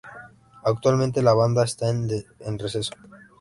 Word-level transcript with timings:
Actualmente 0.65 1.21
la 1.21 1.35
banda 1.35 1.63
esta 1.63 1.87
en 1.91 2.25
receso. 2.57 2.93